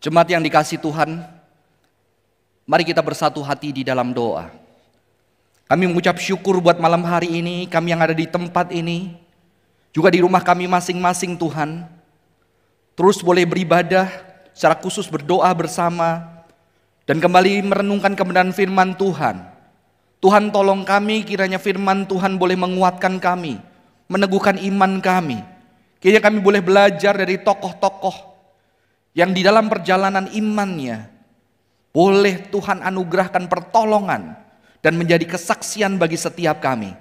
[0.00, 1.20] Jemaat yang dikasih Tuhan,
[2.64, 4.48] mari kita bersatu hati di dalam doa.
[5.68, 9.12] Kami mengucap syukur buat malam hari ini, kami yang ada di tempat ini,
[9.92, 11.84] juga di rumah kami masing-masing Tuhan.
[12.96, 14.08] Terus boleh beribadah,
[14.56, 16.24] secara khusus berdoa bersama,
[17.04, 19.36] dan kembali merenungkan kebenaran firman Tuhan.
[20.24, 23.60] Tuhan tolong kami kiranya firman Tuhan boleh menguatkan kami,
[24.08, 25.44] meneguhkan iman kami.
[26.00, 28.29] Kiranya kami boleh belajar dari tokoh-tokoh
[29.16, 31.10] yang di dalam perjalanan imannya
[31.90, 34.38] boleh Tuhan anugerahkan pertolongan
[34.80, 36.94] dan menjadi kesaksian bagi setiap kami.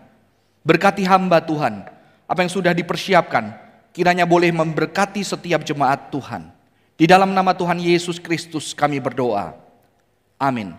[0.65, 1.85] Berkati hamba Tuhan,
[2.27, 3.55] apa yang sudah dipersiapkan,
[3.95, 6.51] kiranya boleh memberkati setiap jemaat Tuhan.
[6.99, 9.55] Di dalam nama Tuhan Yesus Kristus kami berdoa.
[10.35, 10.75] Amin.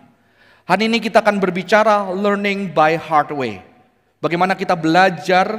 [0.69, 3.65] Hari ini kita akan berbicara learning by hard way.
[4.21, 5.49] Bagaimana kita belajar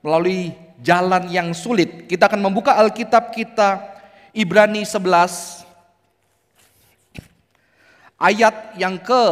[0.00, 2.08] melalui jalan yang sulit.
[2.08, 3.97] Kita akan membuka Alkitab kita
[4.36, 5.64] Ibrani 11
[8.18, 9.24] ayat yang ke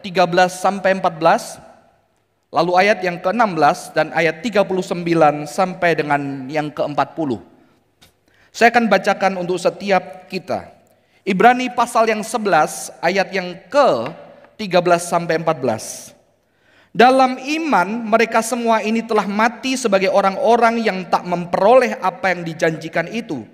[0.00, 1.60] 13 sampai 14,
[2.50, 7.36] lalu ayat yang ke-16 dan ayat 39 sampai dengan yang ke-40.
[8.50, 10.72] Saya akan bacakan untuk setiap kita.
[11.22, 16.16] Ibrani pasal yang 11 ayat yang ke-13 sampai 14.
[16.90, 23.06] Dalam iman mereka semua ini telah mati sebagai orang-orang yang tak memperoleh apa yang dijanjikan
[23.06, 23.46] itu.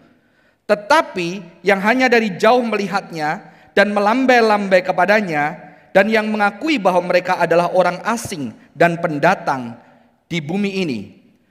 [0.66, 7.70] Tetapi yang hanya dari jauh melihatnya dan melambai-lambai kepadanya dan yang mengakui bahwa mereka adalah
[7.70, 9.78] orang asing dan pendatang
[10.26, 11.00] di bumi ini.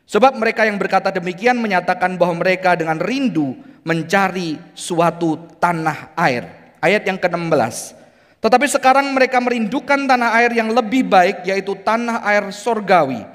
[0.06, 6.76] Sebab mereka yang berkata demikian menyatakan bahwa mereka dengan rindu mencari suatu tanah air.
[6.78, 7.98] Ayat yang ke-16.
[8.38, 13.26] Tetapi sekarang mereka merindukan tanah air yang lebih baik yaitu tanah air sorgawi.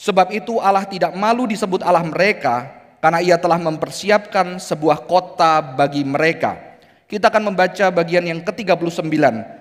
[0.00, 6.06] Sebab itu Allah tidak malu disebut Allah mereka karena ia telah mempersiapkan sebuah kota bagi
[6.06, 6.78] mereka.
[7.10, 9.10] Kita akan membaca bagian yang ke-39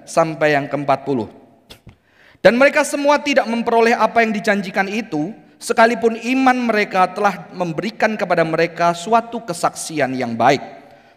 [0.06, 1.26] sampai yang ke-40.
[2.46, 8.46] Dan mereka semua tidak memperoleh apa yang dijanjikan itu, sekalipun iman mereka telah memberikan kepada
[8.46, 10.62] mereka suatu kesaksian yang baik.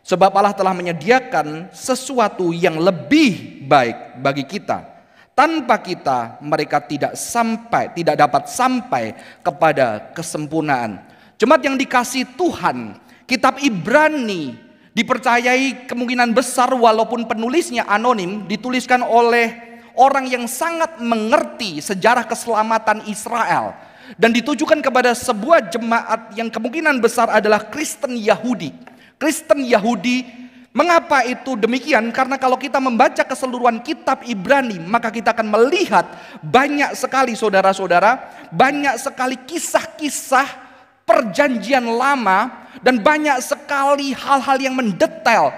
[0.05, 4.85] Sebab Allah telah menyediakan sesuatu yang lebih baik bagi kita.
[5.33, 11.14] Tanpa kita mereka tidak sampai, tidak dapat sampai kepada kesempurnaan.
[11.35, 12.95] Jemaat yang dikasih Tuhan,
[13.27, 14.55] kitab Ibrani
[14.95, 23.75] dipercayai kemungkinan besar walaupun penulisnya anonim dituliskan oleh orang yang sangat mengerti sejarah keselamatan Israel
[24.15, 28.71] dan ditujukan kepada sebuah jemaat yang kemungkinan besar adalah Kristen Yahudi.
[29.19, 32.11] Kristen Yahudi Mengapa itu demikian?
[32.11, 36.03] Karena kalau kita membaca keseluruhan kitab Ibrani, maka kita akan melihat
[36.43, 38.19] banyak sekali saudara-saudara,
[38.51, 40.64] banyak sekali kisah-kisah
[41.05, 45.53] perjanjian lama dan banyak sekali hal-hal yang mendetail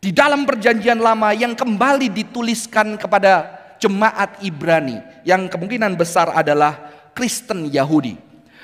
[0.00, 7.68] di dalam perjanjian lama yang kembali dituliskan kepada jemaat Ibrani yang kemungkinan besar adalah Kristen
[7.72, 8.14] Yahudi.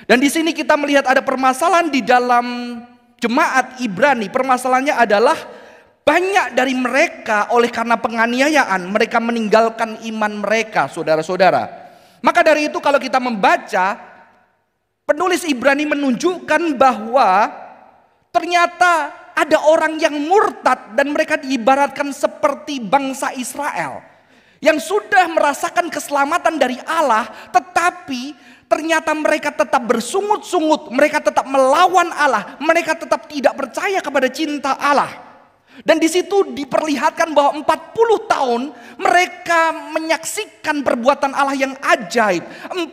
[0.07, 2.79] Dan di sini kita melihat ada permasalahan di dalam
[3.23, 4.27] jemaat Ibrani.
[4.29, 5.39] Permasalahannya adalah
[6.03, 11.71] banyak dari mereka oleh karena penganiayaan mereka meninggalkan iman mereka, saudara-saudara.
[12.23, 14.12] Maka dari itu kalau kita membaca
[15.13, 17.63] penulis Ibrani menunjukkan bahwa
[18.33, 24.01] Ternyata ada orang yang murtad dan mereka diibaratkan seperti bangsa Israel.
[24.65, 28.33] Yang sudah merasakan keselamatan dari Allah tetapi
[28.73, 30.89] ternyata mereka tetap bersungut-sungut.
[30.97, 32.57] Mereka tetap melawan Allah.
[32.57, 35.32] Mereka tetap tidak percaya kepada cinta Allah.
[35.81, 38.63] Dan di situ diperlihatkan bahwa 40 tahun
[39.01, 42.45] mereka menyaksikan perbuatan Allah yang ajaib.
[42.77, 42.93] 40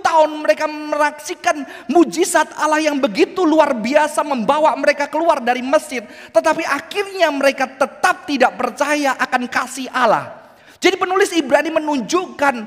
[0.00, 6.08] tahun mereka menyaksikan mujizat Allah yang begitu luar biasa membawa mereka keluar dari Mesir.
[6.32, 10.32] Tetapi akhirnya mereka tetap tidak percaya akan kasih Allah.
[10.80, 12.64] Jadi penulis Ibrani menunjukkan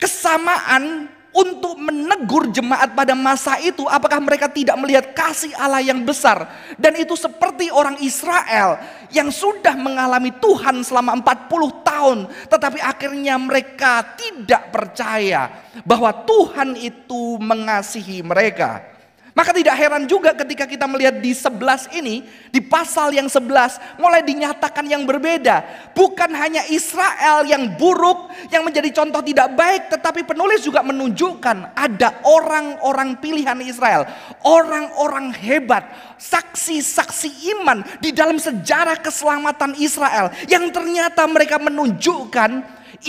[0.00, 6.50] kesamaan untuk menegur jemaat pada masa itu apakah mereka tidak melihat kasih Allah yang besar?
[6.74, 8.82] Dan itu seperti orang Israel
[9.14, 12.18] yang sudah mengalami Tuhan selama 40 tahun
[12.50, 15.50] tetapi akhirnya mereka tidak percaya
[15.86, 18.89] bahwa Tuhan itu mengasihi mereka
[19.30, 24.26] maka tidak heran juga ketika kita melihat di 11 ini, di pasal yang 11 mulai
[24.26, 25.62] dinyatakan yang berbeda.
[25.94, 32.20] Bukan hanya Israel yang buruk, yang menjadi contoh tidak baik, tetapi penulis juga menunjukkan ada
[32.26, 34.04] orang-orang pilihan Israel.
[34.42, 35.86] Orang-orang hebat,
[36.18, 40.34] saksi-saksi iman di dalam sejarah keselamatan Israel.
[40.50, 42.50] Yang ternyata mereka menunjukkan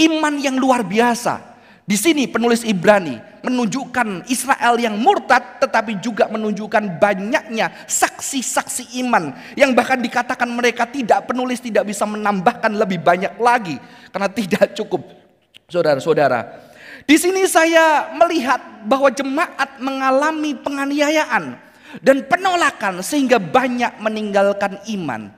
[0.07, 1.50] iman yang luar biasa.
[1.81, 9.74] Di sini penulis Ibrani menunjukkan Israel yang murtad tetapi juga menunjukkan banyaknya saksi-saksi iman yang
[9.74, 13.81] bahkan dikatakan mereka tidak penulis tidak bisa menambahkan lebih banyak lagi
[14.13, 15.01] karena tidak cukup.
[15.72, 16.69] Saudara-saudara,
[17.10, 21.57] di sini saya melihat bahwa jemaat mengalami penganiayaan
[22.00, 25.33] dan penolakan sehingga banyak meninggalkan iman.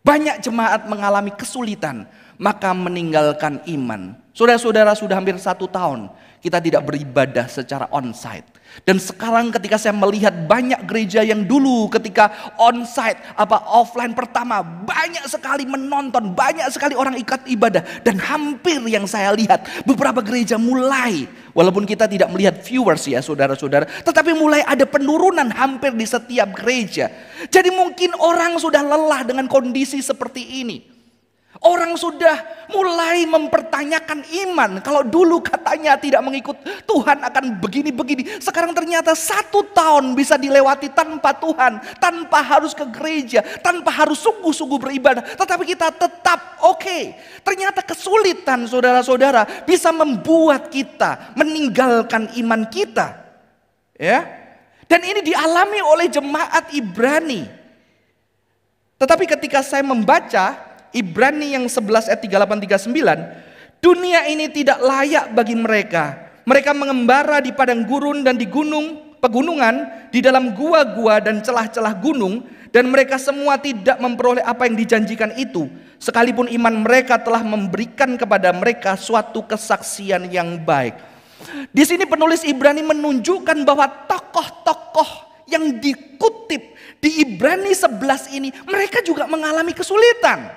[0.00, 2.08] Banyak jemaat mengalami kesulitan
[2.40, 4.16] maka meninggalkan iman.
[4.40, 6.08] Saudara-saudara sudah hampir satu tahun
[6.40, 8.48] kita tidak beribadah secara onsite.
[8.88, 15.20] Dan sekarang ketika saya melihat banyak gereja yang dulu ketika onsite apa offline pertama banyak
[15.28, 21.28] sekali menonton, banyak sekali orang ikat ibadah dan hampir yang saya lihat beberapa gereja mulai
[21.52, 27.12] walaupun kita tidak melihat viewers ya saudara-saudara, tetapi mulai ada penurunan hampir di setiap gereja.
[27.52, 30.89] Jadi mungkin orang sudah lelah dengan kondisi seperti ini.
[31.58, 32.38] Orang sudah
[32.70, 34.78] mulai mempertanyakan iman.
[34.86, 36.54] Kalau dulu katanya tidak mengikut
[36.86, 38.38] Tuhan akan begini-begini.
[38.38, 41.82] Sekarang ternyata satu tahun bisa dilewati tanpa Tuhan.
[41.98, 43.42] Tanpa harus ke gereja.
[43.66, 45.26] Tanpa harus sungguh-sungguh beribadah.
[45.26, 46.78] Tetapi kita tetap oke.
[46.78, 47.18] Okay.
[47.42, 53.20] Ternyata kesulitan saudara-saudara bisa membuat kita meninggalkan iman kita.
[53.98, 54.22] Ya.
[54.86, 57.42] Dan ini dialami oleh jemaat Ibrani.
[59.02, 65.54] Tetapi ketika saya membaca Ibrani yang 11 ayat 38 39, dunia ini tidak layak bagi
[65.54, 66.32] mereka.
[66.44, 72.42] Mereka mengembara di padang gurun dan di gunung pegunungan, di dalam gua-gua dan celah-celah gunung
[72.72, 75.68] dan mereka semua tidak memperoleh apa yang dijanjikan itu
[76.00, 80.96] sekalipun iman mereka telah memberikan kepada mereka suatu kesaksian yang baik.
[81.70, 86.62] Di sini penulis Ibrani menunjukkan bahwa tokoh-tokoh yang dikutip
[87.00, 90.52] di Ibrani 11 ini mereka juga mengalami kesulitan.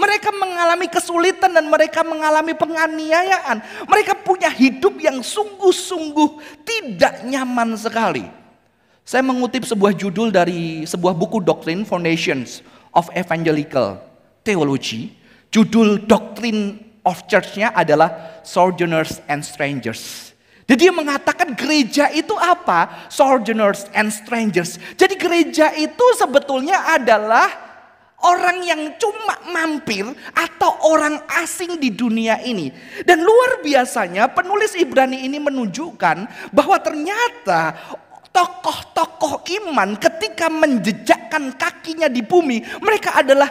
[0.00, 3.60] Mereka mengalami kesulitan dan mereka mengalami penganiayaan.
[3.84, 8.24] Mereka punya hidup yang sungguh-sungguh tidak nyaman sekali.
[9.04, 12.64] Saya mengutip sebuah judul dari sebuah buku doktrin Foundations
[12.96, 14.00] of Evangelical
[14.40, 15.12] Theology.
[15.52, 20.30] Judul doktrin of church-nya adalah Sojourners and Strangers.
[20.70, 23.10] Jadi dia mengatakan gereja itu apa?
[23.10, 24.78] Sojourners and strangers.
[24.94, 27.69] Jadi gereja itu sebetulnya adalah
[28.20, 30.04] Orang yang cuma mampir
[30.36, 32.68] atau orang asing di dunia ini.
[33.00, 37.72] Dan luar biasanya penulis Ibrani ini menunjukkan bahwa ternyata
[38.28, 42.60] tokoh-tokoh iman ketika menjejakkan kakinya di bumi.
[42.84, 43.48] Mereka adalah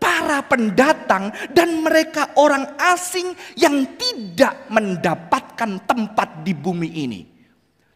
[0.00, 7.35] para pendatang dan mereka orang asing yang tidak mendapatkan tempat di bumi ini.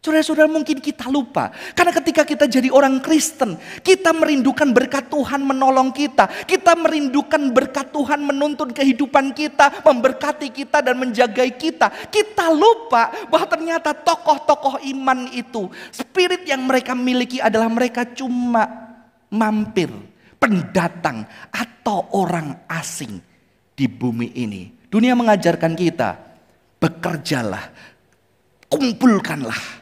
[0.01, 1.53] Saudara-saudara mungkin kita lupa.
[1.77, 3.53] Karena ketika kita jadi orang Kristen,
[3.85, 6.25] kita merindukan berkat Tuhan menolong kita.
[6.49, 11.93] Kita merindukan berkat Tuhan menuntun kehidupan kita, memberkati kita dan menjagai kita.
[12.09, 18.65] Kita lupa bahwa ternyata tokoh-tokoh iman itu, spirit yang mereka miliki adalah mereka cuma
[19.29, 19.93] mampir,
[20.41, 23.21] pendatang atau orang asing
[23.77, 24.65] di bumi ini.
[24.89, 26.17] Dunia mengajarkan kita,
[26.81, 27.69] bekerjalah,
[28.65, 29.80] kumpulkanlah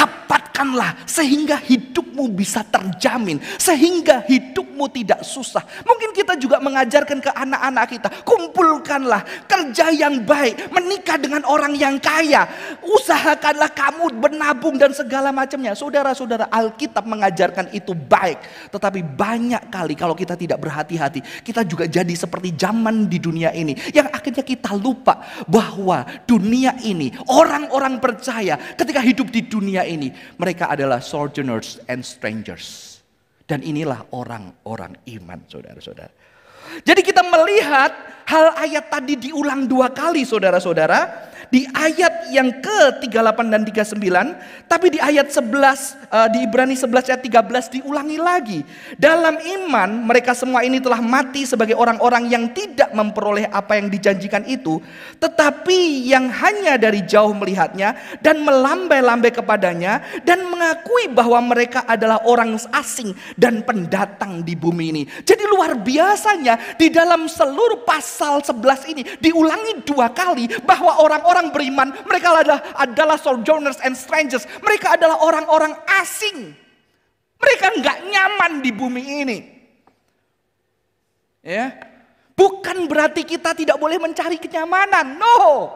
[0.00, 0.19] up.
[0.30, 5.66] Dapatkanlah sehingga hidupmu bisa terjamin, sehingga hidupmu tidak susah.
[5.82, 11.98] Mungkin kita juga mengajarkan ke anak-anak kita, kumpulkanlah kerja yang baik, menikah dengan orang yang
[11.98, 12.46] kaya,
[12.78, 15.74] usahakanlah kamu menabung dan segala macamnya.
[15.74, 22.14] Saudara-saudara, Alkitab mengajarkan itu baik, tetapi banyak kali kalau kita tidak berhati-hati, kita juga jadi
[22.14, 29.02] seperti zaman di dunia ini yang akhirnya kita lupa bahwa dunia ini orang-orang percaya ketika
[29.02, 30.08] hidup di dunia dunia ini.
[30.38, 32.98] Mereka adalah sojourners and strangers.
[33.44, 36.12] Dan inilah orang-orang iman saudara-saudara.
[36.86, 37.90] Jadi kita melihat
[38.30, 44.98] hal ayat tadi diulang dua kali saudara-saudara di ayat yang ke-38 dan 39, tapi di
[45.02, 48.60] ayat 11 uh, eh, di Ibrani 11 ayat 13 diulangi lagi.
[48.94, 54.46] Dalam iman mereka semua ini telah mati sebagai orang-orang yang tidak memperoleh apa yang dijanjikan
[54.46, 54.78] itu,
[55.18, 62.54] tetapi yang hanya dari jauh melihatnya dan melambai-lambai kepadanya dan mengakui bahwa mereka adalah orang
[62.78, 65.02] asing dan pendatang di bumi ini.
[65.26, 71.56] Jadi luar biasanya di dalam seluruh pasal 11 ini diulangi dua kali bahwa orang-orang orang
[71.56, 74.44] beriman, mereka adalah adalah sojourners and strangers.
[74.60, 75.72] Mereka adalah orang-orang
[76.04, 76.52] asing.
[77.40, 79.38] Mereka nggak nyaman di bumi ini.
[81.40, 81.72] Ya,
[82.36, 85.16] bukan berarti kita tidak boleh mencari kenyamanan.
[85.16, 85.72] No.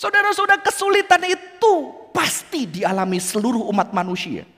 [0.00, 1.72] Saudara-saudara kesulitan itu
[2.10, 4.48] pasti dialami seluruh umat manusia.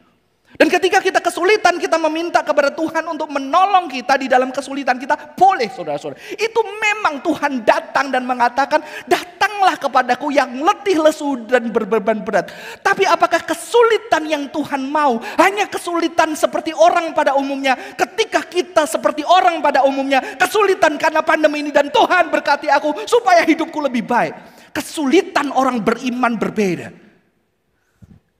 [0.56, 5.36] Dan ketika kita kesulitan, kita meminta kepada Tuhan untuk menolong kita di dalam kesulitan kita,
[5.36, 6.16] boleh saudara-saudara.
[6.32, 12.48] Itu memang Tuhan datang dan mengatakan, datanglah kepadaku yang letih lesu dan berbeban berat.
[12.80, 17.76] Tapi apakah kesulitan yang Tuhan mau, hanya kesulitan seperti orang pada umumnya.
[17.92, 23.44] Ketika kita seperti orang pada umumnya, kesulitan karena pandemi ini dan Tuhan berkati aku supaya
[23.44, 24.32] hidupku lebih baik.
[24.72, 27.05] Kesulitan orang beriman berbeda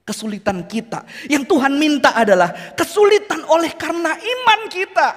[0.07, 1.03] kesulitan kita.
[1.27, 5.09] Yang Tuhan minta adalah kesulitan oleh karena iman kita.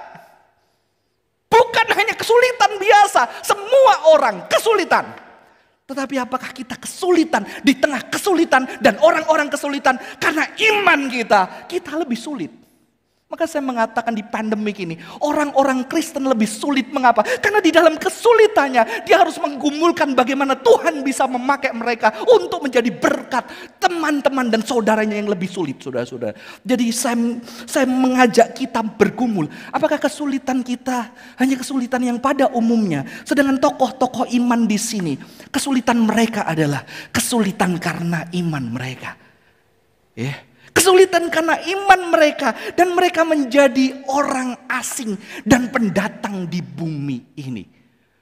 [1.47, 5.07] Bukan hanya kesulitan biasa, semua orang kesulitan.
[5.87, 12.15] Tetapi apakah kita kesulitan di tengah kesulitan dan orang-orang kesulitan karena iman kita, kita lebih
[12.15, 12.60] sulit.
[13.31, 16.91] Maka saya mengatakan di pandemik ini, orang-orang Kristen lebih sulit.
[16.91, 17.23] Mengapa?
[17.23, 23.47] Karena di dalam kesulitannya, dia harus menggumulkan bagaimana Tuhan bisa memakai mereka untuk menjadi berkat
[23.79, 26.35] teman-teman dan saudaranya yang lebih sulit, saudara-saudara.
[26.67, 27.39] Jadi saya,
[27.71, 29.47] saya mengajak kita bergumul.
[29.71, 33.07] Apakah kesulitan kita hanya kesulitan yang pada umumnya?
[33.23, 35.15] Sedangkan tokoh-tokoh iman di sini,
[35.55, 36.83] kesulitan mereka adalah
[37.15, 39.15] kesulitan karena iman mereka.
[40.19, 40.35] Ya.
[40.35, 47.67] Yeah Kesulitan karena iman mereka dan mereka menjadi orang asing dan pendatang di bumi ini.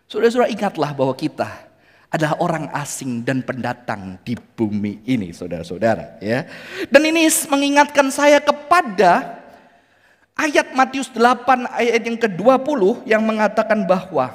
[0.08, 1.68] Saudara-saudara ingatlah bahwa kita
[2.08, 6.48] adalah orang asing dan pendatang di bumi ini, saudara-saudara, ya.
[6.88, 9.36] Dan ini mengingatkan saya kepada
[10.32, 14.32] ayat Matius 8 ayat yang ke-20 yang mengatakan bahwa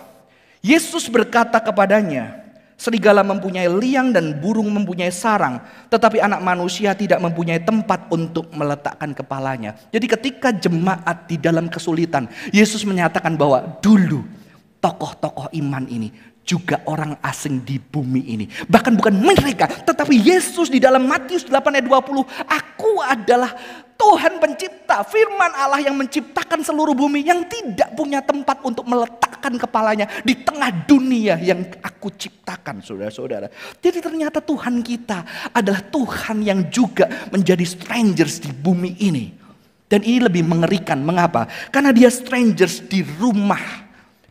[0.62, 2.43] Yesus berkata kepadanya,
[2.84, 9.16] Serigala mempunyai liang dan burung mempunyai sarang, tetapi anak manusia tidak mempunyai tempat untuk meletakkan
[9.16, 9.80] kepalanya.
[9.88, 14.28] Jadi ketika jemaat di dalam kesulitan, Yesus menyatakan bahwa dulu
[14.84, 16.12] tokoh-tokoh iman ini
[16.44, 18.46] juga orang asing di bumi ini.
[18.68, 23.52] Bahkan bukan mereka, tetapi Yesus di dalam Matius 8 ayat 20, aku adalah
[24.04, 30.10] Tuhan pencipta, firman Allah yang menciptakan seluruh bumi yang tidak punya tempat untuk meletakkan kepalanya
[30.28, 33.48] di tengah dunia yang aku ciptakan saudara-saudara.
[33.80, 39.26] Jadi ternyata Tuhan kita adalah Tuhan yang juga menjadi strangers di bumi ini.
[39.88, 41.46] Dan ini lebih mengerikan, mengapa?
[41.70, 43.83] Karena dia strangers di rumah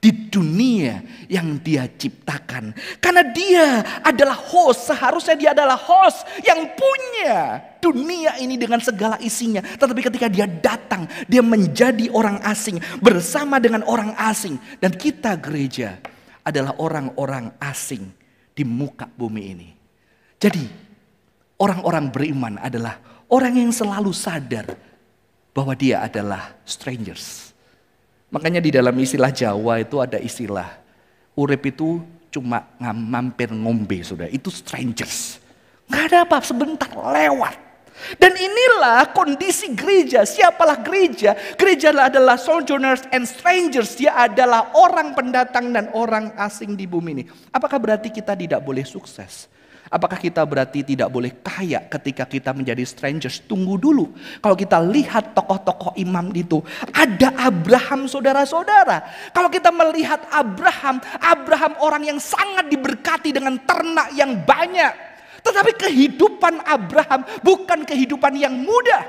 [0.02, 0.98] di dunia
[1.30, 2.74] yang dia ciptakan.
[2.98, 3.66] Karena dia
[4.02, 9.62] adalah host, seharusnya dia adalah host yang punya dunia ini dengan segala isinya.
[9.62, 14.58] Tetapi ketika dia datang, dia menjadi orang asing bersama dengan orang asing.
[14.82, 16.02] Dan kita gereja
[16.42, 18.10] adalah orang-orang asing
[18.58, 19.70] di muka bumi ini.
[20.42, 20.66] Jadi
[21.62, 22.98] orang-orang beriman adalah
[23.30, 24.66] orang yang selalu sadar
[25.54, 27.51] bahwa dia adalah strangers
[28.32, 30.80] Makanya di dalam istilah Jawa itu ada istilah
[31.36, 32.00] urip itu
[32.32, 34.26] cuma mampir ngombe sudah.
[34.32, 35.36] Itu strangers.
[35.92, 37.60] Gak ada apa sebentar lewat.
[38.16, 40.24] Dan inilah kondisi gereja.
[40.24, 41.36] Siapalah gereja?
[41.60, 44.00] Gereja adalah sojourners and strangers.
[44.00, 47.24] Dia adalah orang pendatang dan orang asing di bumi ini.
[47.52, 49.46] Apakah berarti kita tidak boleh sukses?
[49.92, 53.44] Apakah kita berarti tidak boleh kaya ketika kita menjadi strangers?
[53.44, 54.16] Tunggu dulu.
[54.40, 56.64] Kalau kita lihat tokoh-tokoh imam itu,
[56.96, 59.04] ada Abraham saudara-saudara.
[59.36, 64.96] Kalau kita melihat Abraham, Abraham orang yang sangat diberkati dengan ternak yang banyak.
[65.44, 69.04] Tetapi kehidupan Abraham bukan kehidupan yang mudah.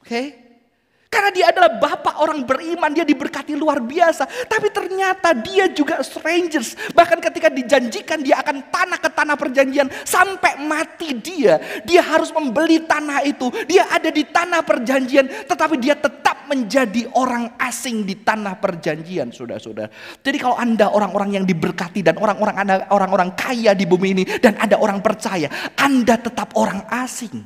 [0.00, 0.08] Oke?
[0.08, 0.26] Okay?
[1.10, 4.46] Karena dia adalah bapak orang beriman, dia diberkati luar biasa.
[4.46, 6.78] Tapi ternyata dia juga strangers.
[6.94, 9.90] Bahkan ketika dijanjikan dia akan tanah ke tanah perjanjian.
[10.06, 13.50] Sampai mati dia, dia harus membeli tanah itu.
[13.66, 19.90] Dia ada di tanah perjanjian, tetapi dia tetap menjadi orang asing di tanah perjanjian, saudara-saudara.
[20.22, 24.24] Jadi kalau anda orang-orang yang diberkati dan orang-orang anda orang-orang kaya di bumi ini.
[24.38, 27.42] Dan ada orang percaya, anda tetap orang asing.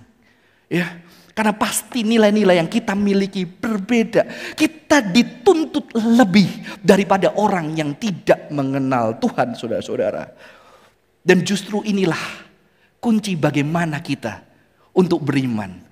[0.68, 1.00] Ya,
[1.34, 4.54] karena pasti nilai-nilai yang kita miliki berbeda.
[4.54, 10.30] Kita dituntut lebih daripada orang yang tidak mengenal Tuhan, saudara-saudara.
[11.26, 12.46] Dan justru inilah
[13.02, 14.46] kunci bagaimana kita
[14.94, 15.82] untuk beriman.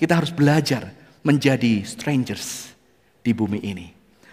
[0.00, 0.88] Kita harus belajar
[1.20, 2.72] menjadi strangers
[3.20, 3.86] di bumi ini.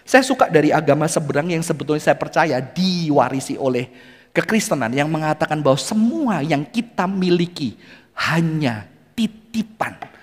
[0.04, 3.88] Saya suka dari agama seberang yang sebetulnya saya percaya diwarisi oleh
[4.32, 7.76] kekristenan yang mengatakan bahwa semua yang kita miliki
[8.16, 10.13] hanya titipan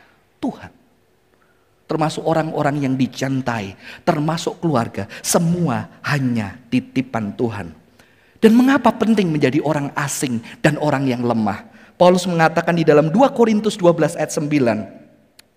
[0.42, 0.72] Tuhan.
[1.86, 3.76] Termasuk orang-orang yang dicintai,
[4.08, 7.76] termasuk keluarga, semua hanya titipan Tuhan.
[8.42, 11.68] Dan mengapa penting menjadi orang asing dan orang yang lemah?
[12.00, 15.02] Paulus mengatakan di dalam 2 Korintus 12 ayat 9,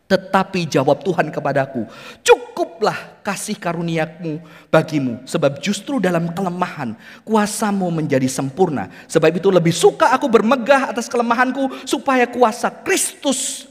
[0.05, 1.89] tetapi jawab Tuhan kepadaku,
[2.21, 4.37] cukuplah kasih karuniamu
[4.69, 5.25] bagimu.
[5.25, 6.93] Sebab justru dalam kelemahan
[7.25, 8.93] kuasamu menjadi sempurna.
[9.09, 13.71] Sebab itu lebih suka aku bermegah atas kelemahanku supaya kuasa Kristus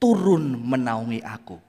[0.00, 1.60] turun menaungi aku.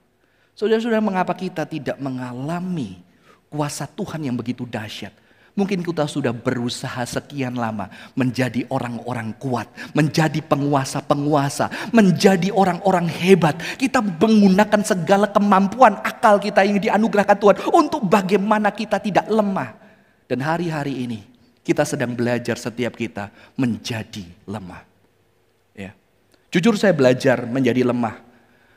[0.55, 3.03] Saudara-saudara, mengapa kita tidak mengalami
[3.51, 5.11] kuasa Tuhan yang begitu dahsyat?
[5.51, 13.59] Mungkin kita sudah berusaha sekian lama menjadi orang-orang kuat, menjadi penguasa-penguasa, menjadi orang-orang hebat.
[13.75, 19.75] Kita menggunakan segala kemampuan akal kita yang dianugerahkan Tuhan untuk bagaimana kita tidak lemah.
[20.23, 21.19] Dan hari-hari ini
[21.67, 23.27] kita sedang belajar setiap kita
[23.59, 24.90] menjadi lemah.
[26.51, 28.19] Jujur saya belajar menjadi lemah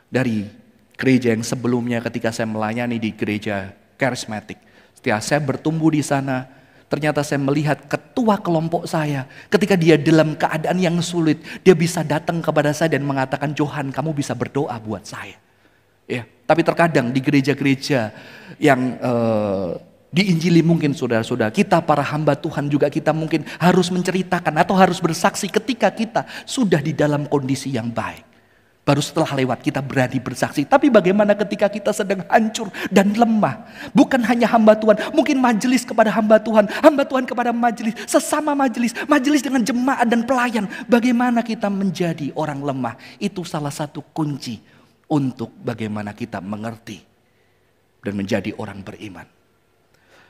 [0.06, 0.46] dari
[0.94, 4.62] gereja yang sebelumnya ketika saya melayani di gereja karismatik.
[4.94, 6.46] Setelah saya bertumbuh di sana,
[6.94, 12.38] Ternyata saya melihat ketua kelompok saya ketika dia dalam keadaan yang sulit, dia bisa datang
[12.38, 15.34] kepada saya dan mengatakan, "Johan, kamu bisa berdoa buat saya."
[16.06, 18.14] Ya, tapi terkadang di gereja-gereja
[18.62, 19.74] yang uh,
[20.14, 25.02] di Injili mungkin saudara-saudara, kita para hamba Tuhan juga kita mungkin harus menceritakan atau harus
[25.02, 28.22] bersaksi ketika kita sudah di dalam kondisi yang baik.
[28.86, 30.68] Baru setelah lewat kita berani bersaksi.
[30.68, 33.64] Tapi bagaimana ketika kita sedang hancur dan lemah.
[33.96, 35.10] Bukan hanya hamba Tuhan.
[35.16, 36.68] Mungkin majelis kepada hamba Tuhan.
[36.84, 37.96] Hamba Tuhan kepada majelis.
[38.04, 38.92] Sesama majelis.
[39.08, 40.68] Majelis dengan jemaat dan pelayan.
[40.84, 42.94] Bagaimana kita menjadi orang lemah.
[43.16, 44.60] Itu salah satu kunci
[45.08, 47.00] untuk bagaimana kita mengerti.
[48.04, 49.43] Dan menjadi orang beriman.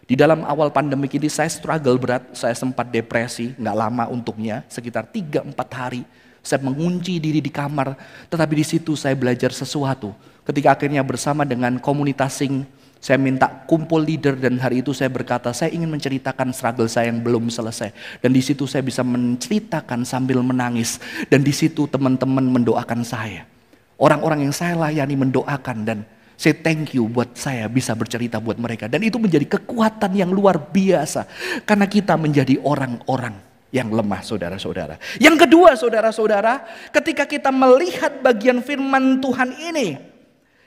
[0.04, 2.36] Di dalam awal pandemi ini saya struggle berat.
[2.36, 3.56] Saya sempat depresi.
[3.56, 4.64] Nggak lama untuknya.
[4.68, 6.04] Sekitar 3-4 hari
[6.44, 7.96] saya mengunci diri di kamar,
[8.28, 10.12] tetapi di situ saya belajar sesuatu.
[10.44, 12.68] Ketika akhirnya bersama dengan komunitas sing,
[13.00, 17.24] saya minta kumpul leader dan hari itu saya berkata, saya ingin menceritakan struggle saya yang
[17.24, 17.96] belum selesai.
[18.20, 21.00] Dan di situ saya bisa menceritakan sambil menangis.
[21.32, 23.48] Dan di situ teman-teman mendoakan saya.
[23.96, 25.98] Orang-orang yang saya layani mendoakan dan
[26.34, 28.90] saya thank you buat saya bisa bercerita buat mereka.
[28.90, 31.26] Dan itu menjadi kekuatan yang luar biasa.
[31.62, 33.38] Karena kita menjadi orang-orang
[33.74, 34.98] yang lemah saudara-saudara.
[35.18, 36.62] Yang kedua saudara-saudara,
[36.94, 39.98] ketika kita melihat bagian firman Tuhan ini,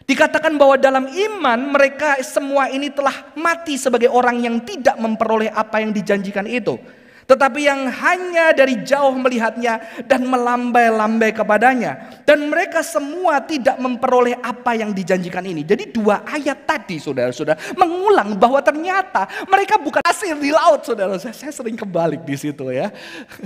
[0.03, 5.83] dikatakan bahwa dalam iman mereka semua ini telah mati sebagai orang yang tidak memperoleh apa
[5.83, 6.79] yang dijanjikan itu
[7.27, 12.23] tetapi yang hanya dari jauh melihatnya dan melambai-lambai kepadanya.
[12.23, 15.67] Dan mereka semua tidak memperoleh apa yang dijanjikan ini.
[15.67, 21.19] Jadi dua ayat tadi saudara-saudara mengulang bahwa ternyata mereka bukan hasil di laut saudara.
[21.19, 22.87] Saya, saya sering kebalik di situ ya.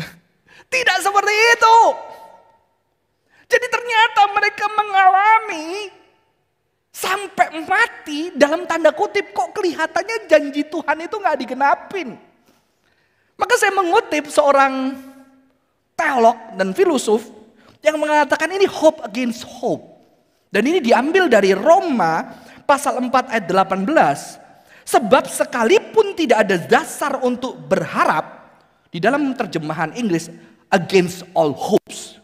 [0.74, 1.78] Tidak seperti itu.
[3.50, 5.90] Jadi ternyata mereka mengalami
[6.94, 12.31] sampai mati dalam tanda kutip kok kelihatannya janji Tuhan itu nggak digenapin.
[13.42, 15.02] Maka saya mengutip seorang
[15.98, 17.26] teolog dan filosof
[17.82, 19.82] yang mengatakan ini hope against hope.
[20.54, 22.38] Dan ini diambil dari Roma
[22.70, 24.86] pasal 4 ayat 18.
[24.86, 28.54] Sebab sekalipun tidak ada dasar untuk berharap
[28.94, 30.30] di dalam terjemahan Inggris
[30.70, 32.22] against all hopes.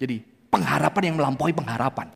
[0.00, 2.08] Jadi pengharapan yang melampaui pengharapan.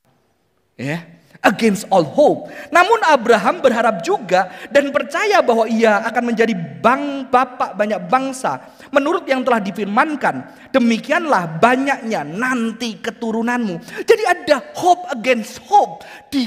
[0.76, 2.48] Ya against all hope.
[2.70, 8.72] Namun Abraham berharap juga dan percaya bahwa ia akan menjadi bang bapak banyak bangsa.
[8.94, 13.82] Menurut yang telah difirmankan, demikianlah banyaknya nanti keturunanmu.
[14.06, 16.46] Jadi ada hope against hope di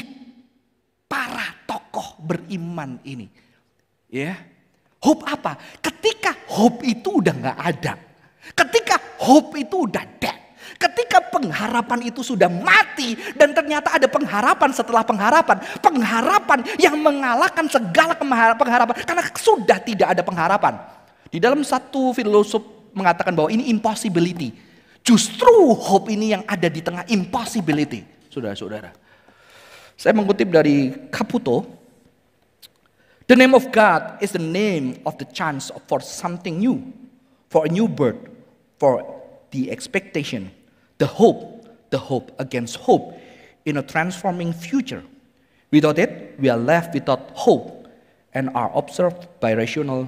[1.09, 3.27] para tokoh beriman ini.
[4.09, 4.33] Ya,
[5.03, 5.57] hope apa?
[5.83, 7.93] Ketika hope itu udah nggak ada,
[8.57, 10.38] ketika hope itu udah dead,
[10.79, 15.59] Ketika pengharapan itu sudah mati dan ternyata ada pengharapan setelah pengharapan.
[15.83, 20.79] Pengharapan yang mengalahkan segala pengharapan karena sudah tidak ada pengharapan.
[21.27, 22.63] Di dalam satu filosof
[22.95, 24.55] mengatakan bahwa ini impossibility.
[25.03, 28.07] Justru hope ini yang ada di tengah impossibility.
[28.31, 28.95] Saudara-saudara.
[29.99, 31.75] Saya mengutip dari Caputo.
[33.27, 36.87] The name of God is the name of the chance for something new.
[37.51, 38.31] For a new birth.
[38.79, 39.03] For
[39.51, 40.55] the expectation
[40.99, 43.15] the hope, the hope against hope
[43.65, 45.01] in a transforming future.
[45.71, 47.87] Without it, we are left without hope
[48.35, 50.05] and are observed by rational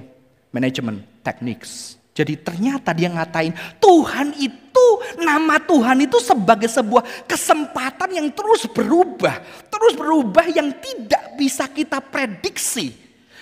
[0.52, 1.98] management techniques.
[2.12, 9.40] Jadi ternyata dia ngatain Tuhan itu, nama Tuhan itu sebagai sebuah kesempatan yang terus berubah.
[9.72, 12.92] Terus berubah yang tidak bisa kita prediksi.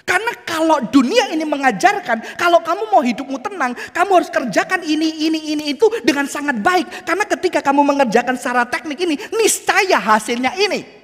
[0.05, 5.57] Karena kalau dunia ini mengajarkan, kalau kamu mau hidupmu tenang, kamu harus kerjakan ini, ini,
[5.57, 7.09] ini, itu dengan sangat baik.
[7.09, 11.00] Karena ketika kamu mengerjakan secara teknik ini, niscaya hasilnya ini.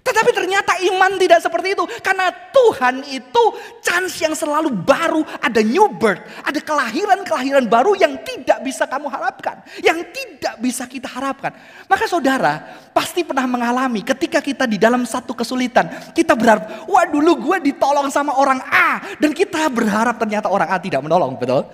[0.00, 1.84] Tetapi ternyata iman tidak seperti itu.
[2.00, 3.42] Karena Tuhan itu
[3.84, 5.22] chance yang selalu baru.
[5.40, 6.24] Ada new birth.
[6.44, 9.60] Ada kelahiran-kelahiran baru yang tidak bisa kamu harapkan.
[9.84, 11.52] Yang tidak bisa kita harapkan.
[11.86, 16.12] Maka saudara pasti pernah mengalami ketika kita di dalam satu kesulitan.
[16.16, 19.16] Kita berharap, wah dulu gue ditolong sama orang A.
[19.20, 21.36] Dan kita berharap ternyata orang A tidak menolong.
[21.36, 21.68] Betul?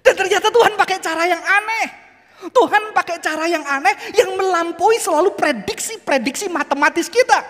[0.00, 2.09] Dan ternyata Tuhan pakai cara yang aneh.
[2.48, 7.44] Tuhan pakai cara yang aneh yang melampaui selalu prediksi-prediksi matematis kita.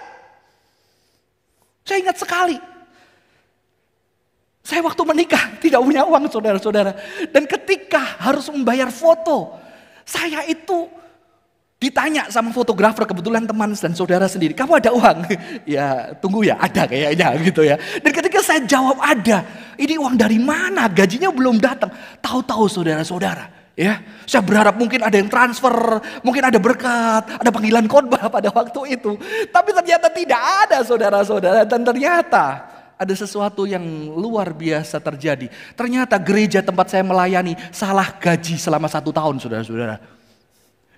[1.87, 2.59] Saya ingat sekali.
[4.67, 6.93] Saya waktu menikah tidak punya uang saudara-saudara.
[7.31, 9.55] Dan ketika harus membayar foto.
[10.03, 10.91] Saya itu
[11.79, 14.59] ditanya sama fotografer kebetulan teman dan saudara sendiri.
[14.59, 15.19] Kamu ada uang?
[15.79, 17.79] ya tunggu ya ada kayaknya gitu ya.
[18.03, 19.47] Dan ketika saya jawab ada.
[19.79, 20.91] Ini uang dari mana?
[20.91, 21.95] Gajinya belum datang.
[22.19, 25.73] Tahu-tahu saudara-saudara Ya, saya berharap mungkin ada yang transfer,
[26.21, 29.17] mungkin ada berkat, ada panggilan khotbah pada waktu itu.
[29.49, 32.67] Tapi ternyata tidak ada saudara-saudara dan ternyata
[33.01, 33.81] ada sesuatu yang
[34.13, 35.49] luar biasa terjadi.
[35.73, 39.97] Ternyata gereja tempat saya melayani salah gaji selama satu tahun saudara-saudara.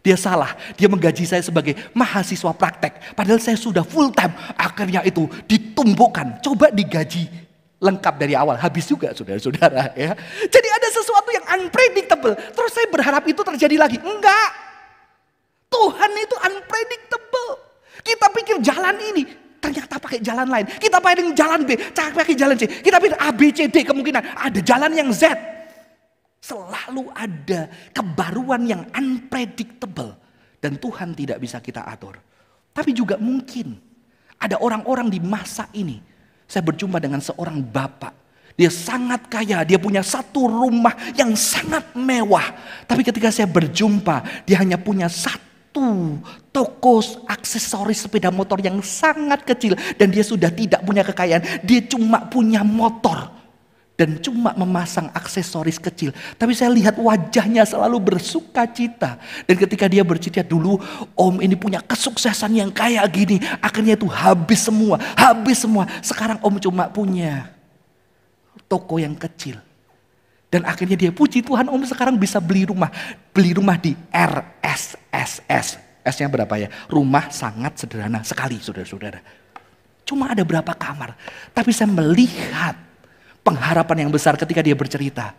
[0.02, 3.14] Dia salah, dia menggaji saya sebagai mahasiswa praktek.
[3.14, 4.35] Padahal saya sudah full time.
[4.58, 6.42] Akhirnya itu ditumbuhkan.
[6.42, 7.30] Coba digaji
[7.83, 8.55] lengkap dari awal.
[8.55, 10.14] Habis juga saudara-saudara ya.
[10.47, 12.38] Jadi ada sesuatu yang unpredictable.
[12.38, 13.99] Terus saya berharap itu terjadi lagi.
[13.99, 14.51] Enggak.
[15.66, 17.53] Tuhan itu unpredictable.
[18.03, 19.23] Kita pikir jalan ini,
[19.59, 20.66] ternyata pakai jalan lain.
[20.79, 22.62] Kita pakai jalan B, pakai jalan C.
[22.68, 24.23] Kita pikir A, B, C, D kemungkinan.
[24.38, 25.33] Ada jalan yang Z.
[26.42, 30.18] Selalu ada kebaruan yang unpredictable.
[30.62, 32.18] Dan Tuhan tidak bisa kita atur.
[32.71, 33.75] Tapi juga mungkin
[34.38, 36.12] ada orang-orang di masa ini
[36.52, 38.12] saya berjumpa dengan seorang bapak.
[38.52, 42.52] Dia sangat kaya, dia punya satu rumah yang sangat mewah.
[42.84, 46.20] Tapi ketika saya berjumpa, dia hanya punya satu
[46.52, 49.72] toko aksesoris sepeda motor yang sangat kecil.
[49.96, 53.41] Dan dia sudah tidak punya kekayaan, dia cuma punya motor
[53.92, 56.16] dan cuma memasang aksesoris kecil.
[56.40, 59.20] Tapi saya lihat wajahnya selalu bersuka cita.
[59.44, 60.81] Dan ketika dia bercerita dulu,
[61.12, 63.37] om ini punya kesuksesan yang kayak gini.
[63.61, 65.85] Akhirnya itu habis semua, habis semua.
[66.00, 67.52] Sekarang om cuma punya
[68.64, 69.61] toko yang kecil.
[70.52, 72.92] Dan akhirnya dia puji Tuhan om sekarang bisa beli rumah.
[73.33, 75.81] Beli rumah di RSSS.
[76.02, 76.68] S-nya berapa ya?
[76.90, 79.22] Rumah sangat sederhana sekali saudara-saudara.
[80.02, 81.14] Cuma ada berapa kamar.
[81.55, 82.91] Tapi saya melihat
[83.42, 85.35] pengharapan yang besar ketika dia bercerita.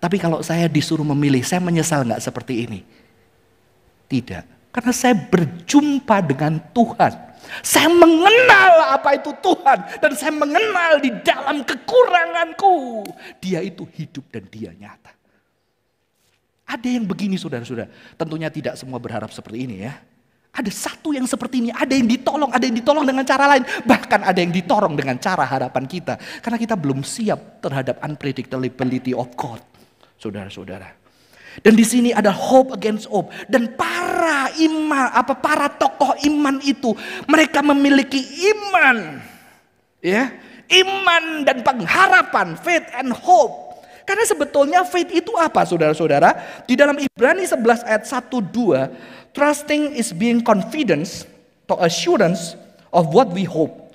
[0.00, 2.80] Tapi kalau saya disuruh memilih, saya menyesal nggak seperti ini?
[4.10, 4.44] Tidak.
[4.70, 7.12] Karena saya berjumpa dengan Tuhan.
[7.60, 9.78] Saya mengenal apa itu Tuhan.
[9.98, 13.06] Dan saya mengenal di dalam kekuranganku.
[13.42, 15.12] Dia itu hidup dan dia nyata.
[16.70, 17.90] Ada yang begini saudara-saudara.
[18.14, 19.98] Tentunya tidak semua berharap seperti ini ya.
[20.50, 23.62] Ada satu yang seperti ini, ada yang ditolong, ada yang ditolong dengan cara lain.
[23.86, 26.18] Bahkan ada yang ditolong dengan cara harapan kita.
[26.42, 29.62] Karena kita belum siap terhadap unpredictability of God.
[30.18, 31.00] Saudara-saudara.
[31.58, 33.30] Dan di sini ada hope against hope.
[33.46, 36.94] Dan para iman, apa para tokoh iman itu,
[37.26, 38.22] mereka memiliki
[38.54, 39.18] iman.
[40.02, 40.34] Ya,
[40.70, 43.70] iman dan pengharapan, faith and hope.
[44.06, 46.62] Karena sebetulnya faith itu apa saudara-saudara?
[46.66, 51.26] Di dalam Ibrani 11 ayat 1 2 Trusting is being confidence
[51.70, 52.58] to assurance
[52.90, 53.94] of what we hope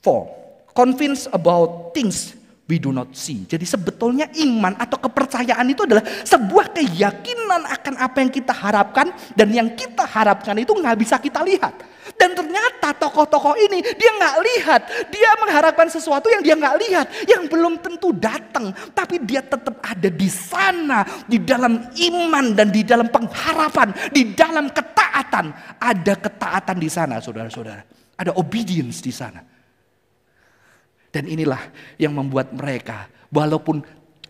[0.00, 0.28] for.
[0.72, 3.44] Convinced about things we do not see.
[3.44, 9.48] Jadi sebetulnya iman atau kepercayaan itu adalah sebuah keyakinan akan apa yang kita harapkan dan
[9.52, 11.76] yang kita harapkan itu nggak bisa kita lihat.
[12.14, 17.50] Dan ternyata tokoh-tokoh ini dia nggak lihat, dia mengharapkan sesuatu yang dia nggak lihat, yang
[17.50, 23.10] belum tentu datang, tapi dia tetap ada di sana, di dalam iman dan di dalam
[23.10, 25.52] pengharapan, di dalam ketaatan.
[25.82, 27.82] Ada ketaatan di sana, saudara-saudara.
[28.14, 29.42] Ada obedience di sana.
[31.10, 31.60] Dan inilah
[31.98, 33.82] yang membuat mereka, walaupun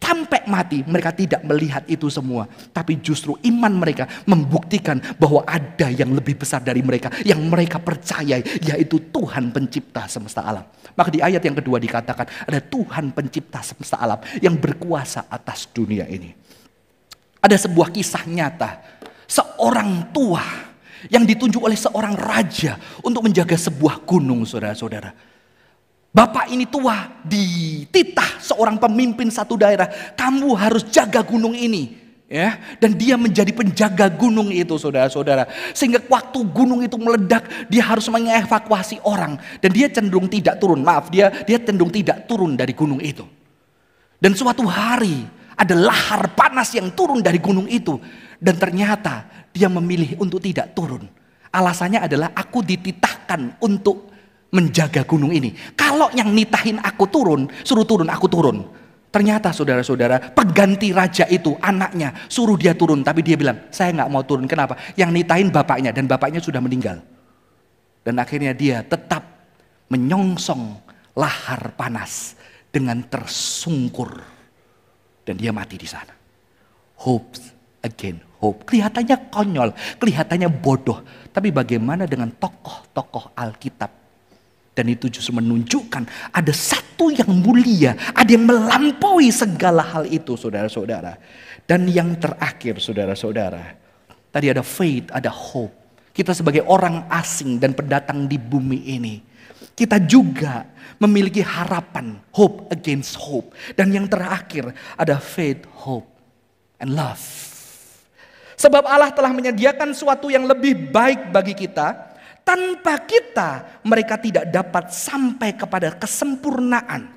[0.04, 2.44] sampai mati mereka tidak melihat itu semua.
[2.70, 7.08] Tapi justru iman mereka membuktikan bahwa ada yang lebih besar dari mereka.
[7.24, 10.68] Yang mereka percayai yaitu Tuhan pencipta semesta alam.
[10.94, 16.04] Maka di ayat yang kedua dikatakan ada Tuhan pencipta semesta alam yang berkuasa atas dunia
[16.06, 16.36] ini.
[17.40, 18.70] Ada sebuah kisah nyata.
[19.24, 20.44] Seorang tua
[21.08, 25.33] yang ditunjuk oleh seorang raja untuk menjaga sebuah gunung saudara-saudara.
[26.14, 29.90] Bapak ini tua, dititah seorang pemimpin satu daerah.
[30.14, 31.90] Kamu harus jaga gunung ini.
[32.30, 35.50] ya Dan dia menjadi penjaga gunung itu saudara-saudara.
[35.74, 39.42] Sehingga waktu gunung itu meledak, dia harus mengevakuasi orang.
[39.58, 43.26] Dan dia cenderung tidak turun, maaf dia dia cenderung tidak turun dari gunung itu.
[44.22, 45.26] Dan suatu hari
[45.58, 47.98] ada lahar panas yang turun dari gunung itu.
[48.38, 51.10] Dan ternyata dia memilih untuk tidak turun.
[51.50, 54.13] Alasannya adalah aku dititahkan untuk
[54.54, 55.50] menjaga gunung ini.
[55.74, 58.62] Kalau yang nitahin aku turun, suruh turun, aku turun.
[59.10, 64.22] Ternyata saudara-saudara, pengganti raja itu anaknya suruh dia turun, tapi dia bilang, saya nggak mau
[64.22, 64.46] turun.
[64.46, 64.78] Kenapa?
[64.94, 67.02] Yang nitahin bapaknya dan bapaknya sudah meninggal.
[68.06, 69.22] Dan akhirnya dia tetap
[69.90, 70.78] menyongsong
[71.18, 72.38] lahar panas
[72.70, 74.22] dengan tersungkur.
[75.24, 76.14] Dan dia mati di sana.
[77.02, 77.38] Hope
[77.82, 78.68] again hope.
[78.68, 81.00] Kelihatannya konyol, kelihatannya bodoh.
[81.32, 84.03] Tapi bagaimana dengan tokoh-tokoh Alkitab?
[84.74, 91.14] Dan itu justru menunjukkan ada satu yang mulia, ada yang melampaui segala hal itu saudara-saudara.
[91.64, 93.78] Dan yang terakhir saudara-saudara,
[94.34, 95.72] tadi ada faith, ada hope.
[96.10, 99.22] Kita sebagai orang asing dan pendatang di bumi ini,
[99.74, 100.66] kita juga
[101.02, 103.54] memiliki harapan, hope against hope.
[103.74, 106.06] Dan yang terakhir ada faith, hope,
[106.78, 107.22] and love.
[108.54, 112.13] Sebab Allah telah menyediakan suatu yang lebih baik bagi kita.
[112.44, 117.08] Tanpa kita, mereka tidak dapat sampai kepada kesempurnaan.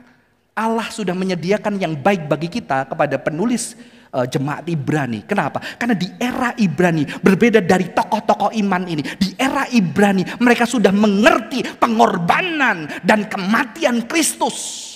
[0.55, 3.75] Allah sudah menyediakan yang baik bagi kita kepada penulis
[4.15, 5.27] uh, jemaat Ibrani.
[5.27, 5.59] Kenapa?
[5.75, 9.03] Karena di era Ibrani berbeda dari tokoh-tokoh iman ini.
[9.03, 14.87] Di era Ibrani mereka sudah mengerti pengorbanan dan kematian Kristus.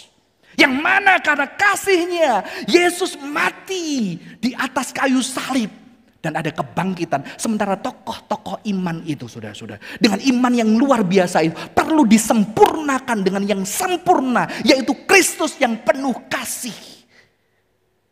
[0.55, 2.31] Yang mana karena kasihnya
[2.71, 5.80] Yesus mati di atas kayu salib
[6.21, 7.25] dan ada kebangkitan.
[7.35, 9.81] Sementara tokoh-tokoh iman itu saudara-saudara.
[9.97, 14.45] Dengan iman yang luar biasa itu perlu disempurnakan dengan yang sempurna.
[14.61, 16.77] Yaitu Kristus yang penuh kasih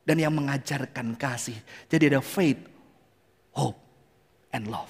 [0.03, 1.55] dan yang mengajarkan kasih.
[1.85, 2.57] Jadi ada faith,
[3.53, 3.77] hope,
[4.49, 4.89] and love.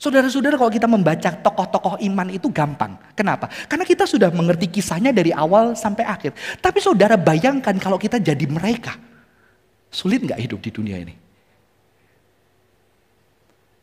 [0.00, 2.96] Saudara-saudara kalau kita membaca tokoh-tokoh iman itu gampang.
[3.12, 3.52] Kenapa?
[3.68, 6.32] Karena kita sudah mengerti kisahnya dari awal sampai akhir.
[6.56, 8.96] Tapi saudara bayangkan kalau kita jadi mereka.
[9.92, 11.29] Sulit nggak hidup di dunia ini?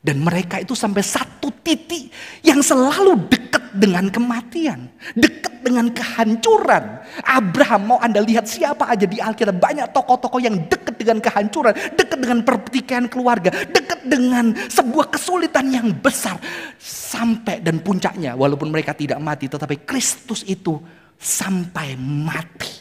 [0.08, 2.08] Dan mereka itu sampai satu titik
[2.40, 4.88] yang selalu dekat dengan kematian.
[5.20, 7.04] Dekat dengan kehancuran.
[7.28, 9.60] Abraham mau Anda lihat siapa aja di Alkitab.
[9.60, 11.76] Banyak tokoh-tokoh yang dekat dengan kehancuran.
[12.00, 13.52] Dekat dengan pertikaian keluarga.
[13.52, 16.40] Dekat dengan sebuah kesulitan yang besar.
[16.80, 19.52] Sampai dan puncaknya walaupun mereka tidak mati.
[19.52, 20.80] Tetapi Kristus itu
[21.20, 22.72] sampai mati.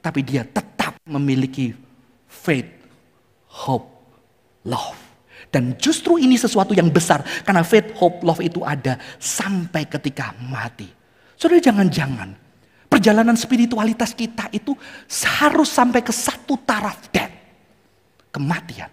[0.00, 1.76] Tapi dia tetap memiliki
[2.24, 2.72] faith,
[3.44, 3.92] hope,
[4.64, 5.09] love.
[5.50, 7.26] Dan justru ini sesuatu yang besar.
[7.42, 10.86] Karena faith, hope, love itu ada sampai ketika mati.
[11.34, 12.30] Saudara jangan-jangan
[12.86, 14.78] perjalanan spiritualitas kita itu
[15.42, 17.34] harus sampai ke satu taraf death.
[18.30, 18.90] Kematian.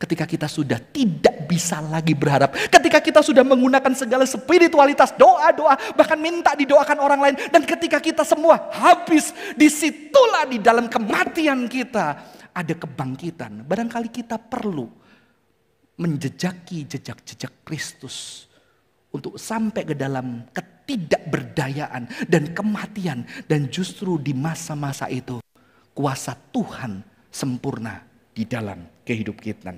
[0.00, 2.54] Ketika kita sudah tidak bisa lagi berharap.
[2.70, 7.36] Ketika kita sudah menggunakan segala spiritualitas, doa-doa, bahkan minta didoakan orang lain.
[7.50, 12.16] Dan ketika kita semua habis, di situlah di dalam kematian kita
[12.54, 13.66] ada kebangkitan.
[13.66, 14.99] Barangkali kita perlu
[16.00, 18.48] menjejaki jejak-jejak Kristus
[19.12, 25.44] untuk sampai ke dalam ketidakberdayaan dan kematian dan justru di masa-masa itu
[25.92, 28.00] kuasa Tuhan sempurna
[28.32, 29.70] di dalam kehidupan kita.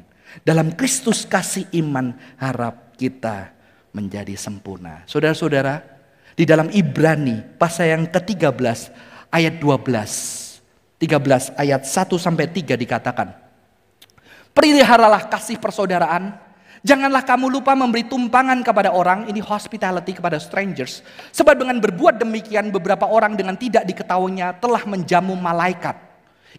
[0.47, 3.51] Dalam Kristus kasih iman harap kita
[3.91, 5.05] menjadi sempurna.
[5.05, 5.83] Saudara-saudara,
[6.39, 8.79] di dalam Ibrani pasal yang ke-13
[9.29, 11.03] ayat 12.
[11.03, 13.42] 13 ayat 1 sampai 3 dikatakan,
[14.53, 16.37] Peliharalah kasih persaudaraan.
[16.83, 21.01] Janganlah kamu lupa memberi tumpangan kepada orang, ini hospitality kepada strangers.
[21.31, 25.95] Sebab dengan berbuat demikian beberapa orang dengan tidak diketahuinya telah menjamu malaikat.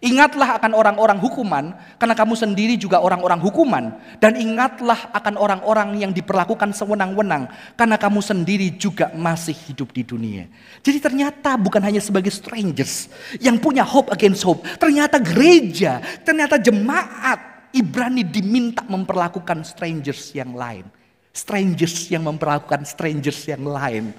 [0.02, 1.70] Ingatlah akan orang-orang hukuman,
[2.02, 3.94] karena kamu sendiri juga orang-orang hukuman.
[4.18, 7.46] Dan ingatlah akan orang-orang yang diperlakukan sewenang-wenang,
[7.78, 10.50] karena kamu sendiri juga masih hidup di dunia.
[10.82, 13.06] Jadi ternyata bukan hanya sebagai strangers
[13.38, 14.66] yang punya hope against hope.
[14.82, 20.86] Ternyata gereja, ternyata jemaat Ibrani diminta memperlakukan strangers yang lain.
[21.34, 24.14] Strangers yang memperlakukan strangers yang lain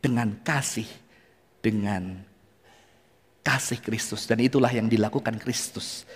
[0.00, 0.88] dengan kasih,
[1.60, 2.24] dengan
[3.44, 4.24] kasih Kristus.
[4.24, 6.08] Dan itulah yang dilakukan Kristus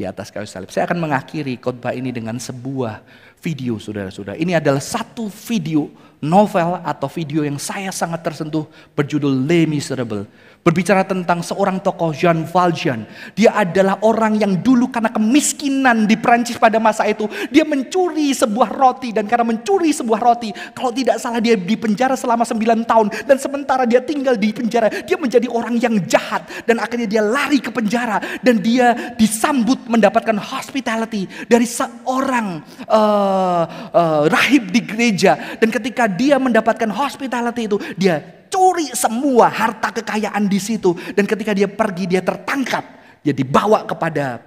[0.00, 0.70] di atas kayu salib.
[0.70, 3.02] Saya akan mengakhiri khotbah ini dengan sebuah
[3.42, 4.38] video saudara-saudara.
[4.38, 5.90] Ini adalah satu video
[6.22, 10.24] novel atau video yang saya sangat tersentuh berjudul Les Miserables
[10.60, 13.08] Berbicara tentang seorang tokoh Jean Valjean.
[13.32, 17.24] Dia adalah orang yang dulu karena kemiskinan di Prancis pada masa itu.
[17.48, 19.08] Dia mencuri sebuah roti.
[19.08, 20.52] Dan karena mencuri sebuah roti.
[20.76, 23.08] Kalau tidak salah dia dipenjara selama 9 tahun.
[23.24, 24.92] Dan sementara dia tinggal di penjara.
[24.92, 26.44] Dia menjadi orang yang jahat.
[26.68, 28.20] Dan akhirnya dia lari ke penjara.
[28.44, 31.24] Dan dia disambut mendapatkan hospitality.
[31.48, 33.64] Dari seorang uh,
[33.96, 35.56] uh, rahib di gereja.
[35.56, 37.80] Dan ketika dia mendapatkan hospitality itu.
[37.96, 40.92] Dia curi semua harta kekayaan di situ.
[41.14, 42.98] Dan ketika dia pergi dia tertangkap.
[43.22, 44.42] Dia dibawa kepada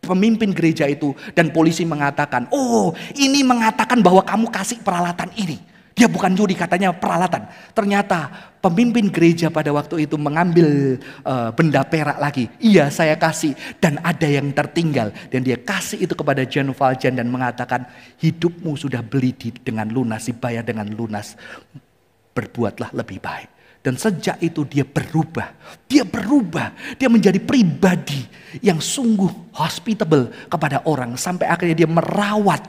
[0.00, 1.12] pemimpin gereja itu.
[1.34, 5.58] Dan polisi mengatakan, oh ini mengatakan bahwa kamu kasih peralatan ini.
[5.90, 7.44] Dia bukan juri katanya peralatan.
[7.76, 8.32] Ternyata
[8.64, 10.96] pemimpin gereja pada waktu itu mengambil
[11.28, 12.48] uh, benda perak lagi.
[12.56, 13.52] Iya saya kasih
[13.84, 15.12] dan ada yang tertinggal.
[15.28, 17.84] Dan dia kasih itu kepada John Valjean dan mengatakan
[18.16, 21.36] hidupmu sudah beli dengan lunas, dibayar dengan lunas
[22.34, 23.50] berbuatlah lebih baik.
[23.80, 25.56] Dan sejak itu dia berubah.
[25.88, 26.96] Dia berubah.
[27.00, 28.20] Dia menjadi pribadi
[28.60, 31.16] yang sungguh hospitable kepada orang.
[31.16, 32.60] Sampai akhirnya dia merawat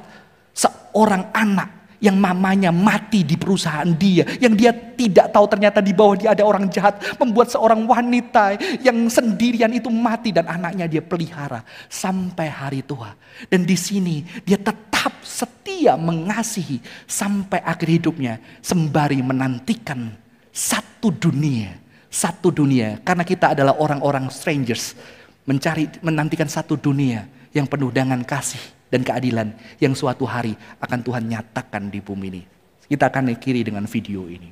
[0.55, 6.17] seorang anak yang mamanya mati di perusahaan dia, yang dia tidak tahu ternyata di bawah
[6.17, 11.61] dia ada orang jahat, membuat seorang wanita yang sendirian itu mati dan anaknya dia pelihara
[11.85, 13.13] sampai hari tua.
[13.45, 20.09] Dan di sini dia tetap setia mengasihi sampai akhir hidupnya sembari menantikan
[20.49, 21.77] satu dunia,
[22.09, 22.97] satu dunia.
[23.05, 24.97] Karena kita adalah orang-orang strangers
[25.45, 31.23] mencari menantikan satu dunia yang penuh dengan kasih dan keadilan yang suatu hari akan Tuhan
[31.31, 32.43] nyatakan di bumi ini.
[32.91, 34.51] Kita akan kiri dengan video ini.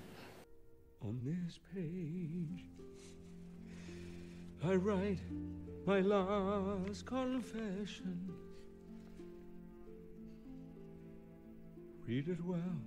[1.03, 2.63] On this page,
[4.63, 5.19] I write
[5.83, 8.31] my last confession.
[12.07, 12.79] Read it well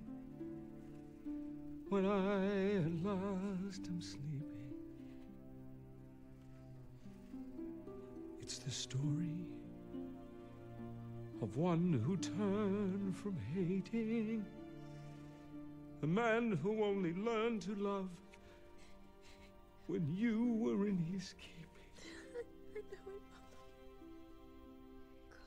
[1.89, 4.73] when I at last am sleeping.
[8.41, 9.45] It's the story
[11.43, 14.45] of one who turned from hating,
[16.01, 18.07] a man who only learned to love
[19.87, 22.85] when you were in his keeping.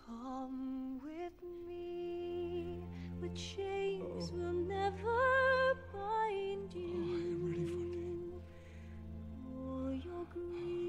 [0.06, 2.82] Come with me,
[3.22, 4.36] with chains oh.
[4.36, 6.92] will never bind you.
[6.92, 8.34] Oh, I am ready
[9.42, 10.85] for Oh, your grief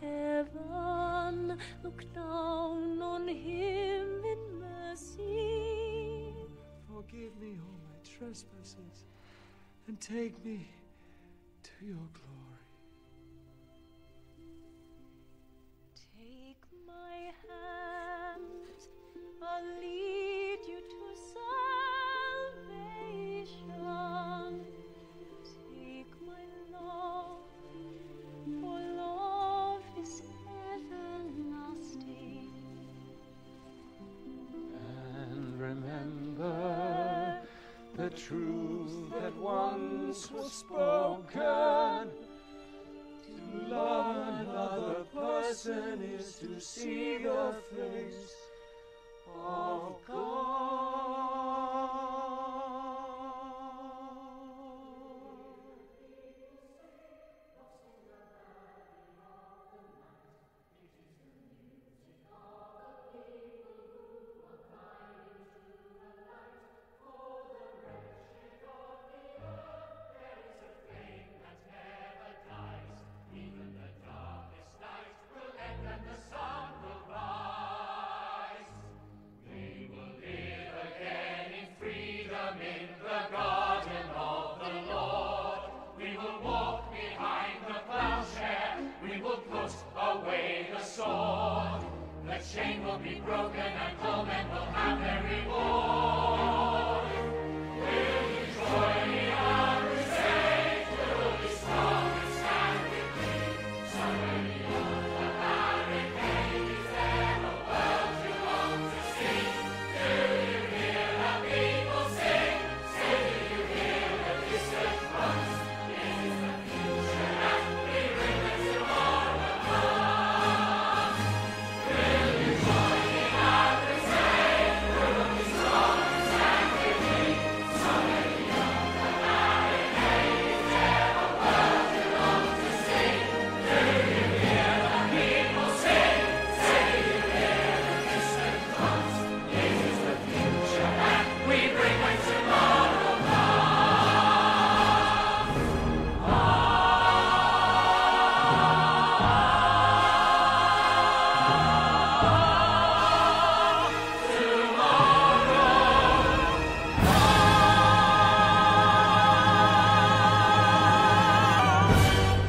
[0.00, 6.34] heaven, look down on him in mercy.
[6.86, 9.04] Forgive me all my trespasses
[9.86, 10.68] and take me
[11.62, 12.38] to your glory.
[16.16, 17.97] Take my hand,
[46.40, 48.37] to see your face
[86.18, 91.82] will walk behind the plowshare, we will put away the sword.
[92.26, 96.17] The chain will be broken and all men will have their reward.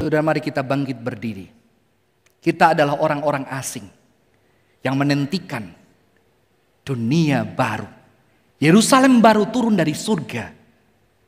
[0.09, 1.45] Saudara mari kita bangkit berdiri.
[2.41, 3.85] Kita adalah orang-orang asing
[4.81, 5.69] yang menentikan
[6.81, 7.85] dunia baru.
[8.57, 10.49] Yerusalem baru turun dari surga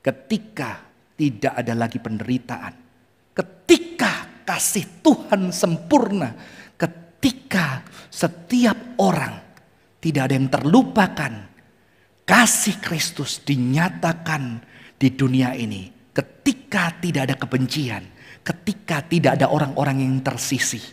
[0.01, 0.81] ketika
[1.13, 2.73] tidak ada lagi penderitaan.
[3.37, 6.33] Ketika kasih Tuhan sempurna.
[6.73, 9.61] Ketika setiap orang
[10.01, 11.33] tidak ada yang terlupakan.
[12.25, 14.57] Kasih Kristus dinyatakan
[14.97, 15.85] di dunia ini.
[16.09, 18.20] Ketika tidak ada kebencian
[18.61, 20.85] ketika tidak ada orang-orang yang tersisih.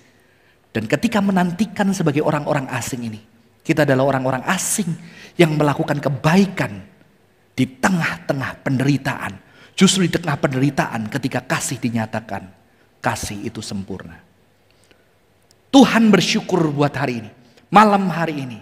[0.72, 3.20] Dan ketika menantikan sebagai orang-orang asing ini,
[3.68, 4.88] Kita adalah orang-orang asing
[5.36, 6.88] yang melakukan kebaikan
[7.52, 9.44] di tengah-tengah penderitaan.
[9.76, 12.48] Justru di tengah penderitaan ketika kasih dinyatakan,
[13.04, 14.24] kasih itu sempurna.
[15.68, 17.30] Tuhan bersyukur buat hari ini,
[17.68, 18.58] malam hari ini.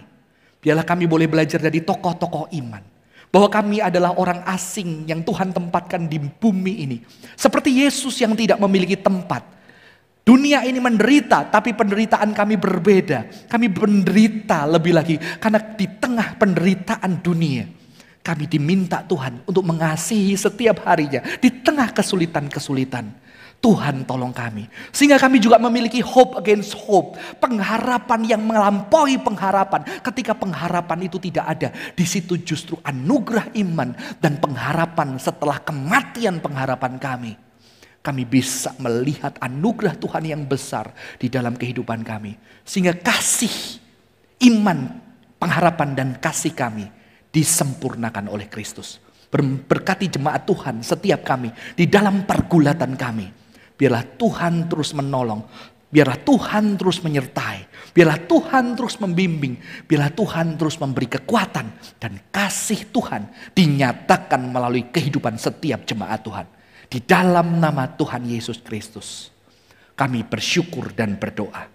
[0.59, 2.83] Biarlah kami boleh belajar dari tokoh-tokoh iman.
[3.27, 6.97] Bahwa kami adalah orang asing yang Tuhan tempatkan di bumi ini.
[7.35, 9.57] Seperti Yesus yang tidak memiliki tempat.
[10.27, 13.47] Dunia ini menderita, tapi penderitaan kami berbeda.
[13.47, 17.63] Kami menderita lebih lagi karena di tengah penderitaan dunia,
[18.27, 23.26] kami diminta Tuhan untuk mengasihi setiap harinya di tengah kesulitan-kesulitan.
[23.57, 24.69] Tuhan tolong kami.
[24.93, 27.17] Sehingga kami juga memiliki hope against hope.
[27.41, 29.81] Pengharapan yang melampaui pengharapan.
[30.05, 31.69] Ketika pengharapan itu tidak ada.
[31.73, 37.33] Di situ justru anugerah iman dan pengharapan setelah kematian pengharapan kami.
[38.05, 42.37] Kami bisa melihat anugerah Tuhan yang besar di dalam kehidupan kami.
[42.61, 43.81] Sehingga kasih,
[44.47, 45.01] iman,
[45.41, 46.87] pengharapan dan kasih kami
[47.33, 49.01] disempurnakan oleh Kristus.
[49.67, 53.46] Berkati jemaat Tuhan setiap kami di dalam pergulatan kami.
[53.77, 55.45] Biarlah Tuhan terus menolong,
[55.87, 61.67] biarlah Tuhan terus menyertai, biarlah Tuhan terus membimbing, biarlah Tuhan terus memberi kekuatan
[62.01, 66.47] dan kasih Tuhan dinyatakan melalui kehidupan setiap jemaat Tuhan.
[66.87, 69.29] Di dalam nama Tuhan Yesus Kristus,
[69.95, 71.67] kami bersyukur dan berdoa.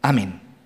[0.00, 0.49] Amin.